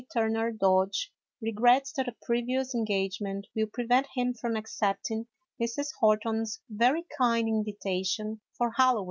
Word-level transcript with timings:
Turner 0.11 0.51
Dodge 0.51 1.11
regrets 1.41 1.91
that 1.91 2.07
a 2.07 2.15
previous 2.23 2.73
engagement 2.73 3.45
will 3.55 3.67
prevent 3.67 4.07
him 4.15 4.33
from 4.33 4.55
accepting 4.55 5.27
Mrs. 5.61 5.89
Horton's 5.99 6.59
very 6.71 7.05
kind 7.19 7.47
invitation 7.47 8.41
for 8.57 8.71
Hallowe'en." 8.71 8.99